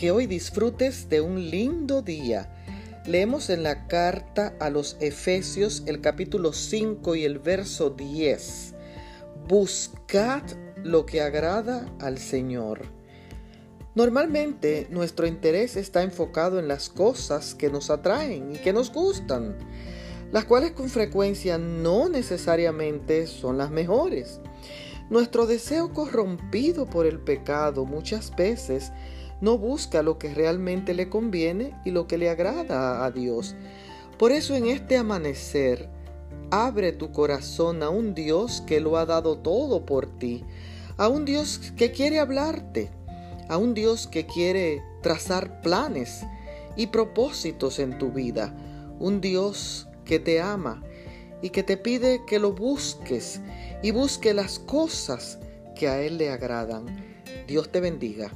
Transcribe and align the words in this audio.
que 0.00 0.10
hoy 0.10 0.26
disfrutes 0.26 1.10
de 1.10 1.20
un 1.20 1.50
lindo 1.50 2.00
día. 2.00 2.48
Leemos 3.04 3.50
en 3.50 3.62
la 3.62 3.86
carta 3.86 4.54
a 4.58 4.70
los 4.70 4.96
Efesios 4.98 5.82
el 5.84 6.00
capítulo 6.00 6.54
5 6.54 7.16
y 7.16 7.26
el 7.26 7.38
verso 7.38 7.90
10. 7.90 8.74
Buscad 9.46 10.42
lo 10.82 11.04
que 11.04 11.20
agrada 11.20 11.86
al 12.00 12.16
Señor. 12.16 12.86
Normalmente 13.94 14.86
nuestro 14.88 15.26
interés 15.26 15.76
está 15.76 16.02
enfocado 16.02 16.58
en 16.58 16.66
las 16.66 16.88
cosas 16.88 17.54
que 17.54 17.68
nos 17.68 17.90
atraen 17.90 18.54
y 18.54 18.56
que 18.56 18.72
nos 18.72 18.90
gustan, 18.90 19.54
las 20.32 20.46
cuales 20.46 20.70
con 20.70 20.88
frecuencia 20.88 21.58
no 21.58 22.08
necesariamente 22.08 23.26
son 23.26 23.58
las 23.58 23.70
mejores. 23.70 24.40
Nuestro 25.10 25.46
deseo 25.46 25.92
corrompido 25.92 26.86
por 26.86 27.04
el 27.04 27.18
pecado 27.18 27.84
muchas 27.84 28.34
veces 28.36 28.92
no 29.40 29.58
busca 29.58 30.04
lo 30.04 30.18
que 30.18 30.32
realmente 30.32 30.94
le 30.94 31.08
conviene 31.08 31.74
y 31.84 31.90
lo 31.90 32.06
que 32.06 32.16
le 32.16 32.30
agrada 32.30 33.04
a 33.04 33.10
Dios. 33.10 33.56
Por 34.18 34.30
eso 34.30 34.54
en 34.54 34.66
este 34.66 34.96
amanecer, 34.96 35.88
abre 36.52 36.92
tu 36.92 37.10
corazón 37.10 37.82
a 37.82 37.90
un 37.90 38.14
Dios 38.14 38.62
que 38.68 38.78
lo 38.78 38.98
ha 38.98 39.04
dado 39.04 39.38
todo 39.38 39.84
por 39.84 40.06
ti, 40.06 40.44
a 40.96 41.08
un 41.08 41.24
Dios 41.24 41.58
que 41.76 41.90
quiere 41.90 42.20
hablarte, 42.20 42.92
a 43.48 43.56
un 43.56 43.74
Dios 43.74 44.06
que 44.06 44.26
quiere 44.26 44.80
trazar 45.02 45.60
planes 45.60 46.24
y 46.76 46.86
propósitos 46.86 47.80
en 47.80 47.98
tu 47.98 48.12
vida, 48.12 48.54
un 49.00 49.20
Dios 49.20 49.88
que 50.04 50.20
te 50.20 50.40
ama 50.40 50.84
y 51.42 51.50
que 51.50 51.62
te 51.62 51.76
pide 51.76 52.24
que 52.26 52.38
lo 52.38 52.52
busques 52.52 53.40
y 53.82 53.90
busque 53.90 54.34
las 54.34 54.58
cosas 54.58 55.38
que 55.74 55.88
a 55.88 56.00
Él 56.00 56.18
le 56.18 56.30
agradan. 56.30 56.86
Dios 57.46 57.70
te 57.70 57.80
bendiga. 57.80 58.30